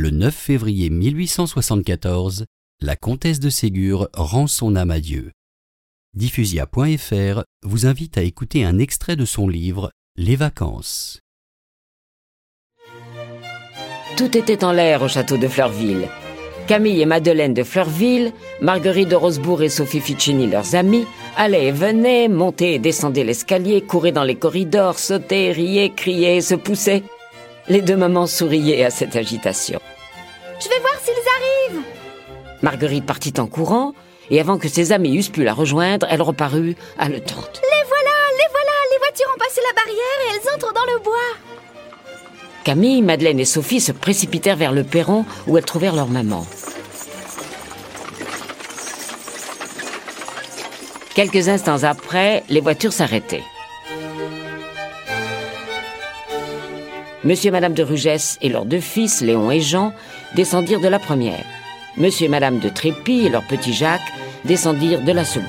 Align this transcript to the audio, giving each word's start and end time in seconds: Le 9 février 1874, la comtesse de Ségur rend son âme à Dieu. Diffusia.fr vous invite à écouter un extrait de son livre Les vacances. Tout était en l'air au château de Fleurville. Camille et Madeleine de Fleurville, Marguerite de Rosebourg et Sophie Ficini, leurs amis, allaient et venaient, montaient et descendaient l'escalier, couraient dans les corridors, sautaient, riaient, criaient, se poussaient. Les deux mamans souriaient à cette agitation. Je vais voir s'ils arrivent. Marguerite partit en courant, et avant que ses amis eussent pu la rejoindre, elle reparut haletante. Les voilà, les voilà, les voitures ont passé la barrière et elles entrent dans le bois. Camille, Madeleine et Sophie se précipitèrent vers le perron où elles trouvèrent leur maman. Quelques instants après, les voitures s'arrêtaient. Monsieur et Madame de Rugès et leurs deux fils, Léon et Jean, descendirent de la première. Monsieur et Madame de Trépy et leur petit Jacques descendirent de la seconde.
Le 0.00 0.10
9 0.10 0.32
février 0.32 0.90
1874, 0.90 2.44
la 2.80 2.94
comtesse 2.94 3.40
de 3.40 3.50
Ségur 3.50 4.08
rend 4.14 4.46
son 4.46 4.76
âme 4.76 4.92
à 4.92 5.00
Dieu. 5.00 5.32
Diffusia.fr 6.14 7.42
vous 7.64 7.86
invite 7.86 8.16
à 8.16 8.22
écouter 8.22 8.64
un 8.64 8.78
extrait 8.78 9.16
de 9.16 9.24
son 9.24 9.48
livre 9.48 9.90
Les 10.16 10.36
vacances. 10.36 11.18
Tout 14.16 14.38
était 14.38 14.62
en 14.62 14.70
l'air 14.70 15.02
au 15.02 15.08
château 15.08 15.36
de 15.36 15.48
Fleurville. 15.48 16.06
Camille 16.68 17.00
et 17.00 17.06
Madeleine 17.06 17.54
de 17.54 17.64
Fleurville, 17.64 18.32
Marguerite 18.62 19.08
de 19.08 19.16
Rosebourg 19.16 19.64
et 19.64 19.68
Sophie 19.68 19.98
Ficini, 19.98 20.46
leurs 20.46 20.76
amis, 20.76 21.06
allaient 21.36 21.66
et 21.66 21.72
venaient, 21.72 22.28
montaient 22.28 22.74
et 22.74 22.78
descendaient 22.78 23.24
l'escalier, 23.24 23.82
couraient 23.82 24.12
dans 24.12 24.22
les 24.22 24.36
corridors, 24.36 24.96
sautaient, 24.96 25.50
riaient, 25.50 25.92
criaient, 25.92 26.40
se 26.40 26.54
poussaient. 26.54 27.02
Les 27.68 27.82
deux 27.82 27.96
mamans 27.96 28.26
souriaient 28.26 28.84
à 28.84 28.90
cette 28.90 29.14
agitation. 29.14 29.78
Je 30.58 30.68
vais 30.68 30.80
voir 30.80 30.94
s'ils 31.04 31.12
arrivent. 31.12 31.84
Marguerite 32.62 33.04
partit 33.04 33.34
en 33.38 33.46
courant, 33.46 33.92
et 34.30 34.40
avant 34.40 34.58
que 34.58 34.68
ses 34.68 34.92
amis 34.92 35.16
eussent 35.16 35.28
pu 35.28 35.44
la 35.44 35.52
rejoindre, 35.52 36.06
elle 36.10 36.22
reparut 36.22 36.76
haletante. 36.98 37.60
Les 37.62 37.86
voilà, 37.86 38.16
les 38.38 38.48
voilà, 38.50 38.76
les 38.92 38.98
voitures 38.98 39.28
ont 39.34 39.38
passé 39.38 39.60
la 39.66 39.74
barrière 39.74 40.18
et 40.24 40.36
elles 40.36 40.54
entrent 40.54 40.72
dans 40.72 40.92
le 40.92 40.98
bois. 41.00 41.14
Camille, 42.64 43.02
Madeleine 43.02 43.40
et 43.40 43.44
Sophie 43.44 43.80
se 43.80 43.92
précipitèrent 43.92 44.56
vers 44.56 44.72
le 44.72 44.84
perron 44.84 45.24
où 45.46 45.58
elles 45.58 45.64
trouvèrent 45.64 45.94
leur 45.94 46.08
maman. 46.08 46.46
Quelques 51.14 51.48
instants 51.48 51.82
après, 51.82 52.44
les 52.48 52.60
voitures 52.60 52.92
s'arrêtaient. 52.92 53.44
Monsieur 57.24 57.48
et 57.48 57.52
Madame 57.52 57.74
de 57.74 57.82
Rugès 57.82 58.38
et 58.42 58.48
leurs 58.48 58.64
deux 58.64 58.80
fils, 58.80 59.22
Léon 59.22 59.50
et 59.50 59.60
Jean, 59.60 59.92
descendirent 60.36 60.80
de 60.80 60.88
la 60.88 61.00
première. 61.00 61.44
Monsieur 61.96 62.26
et 62.26 62.28
Madame 62.28 62.60
de 62.60 62.68
Trépy 62.68 63.26
et 63.26 63.28
leur 63.28 63.44
petit 63.48 63.72
Jacques 63.72 64.00
descendirent 64.44 65.02
de 65.02 65.12
la 65.12 65.24
seconde. 65.24 65.48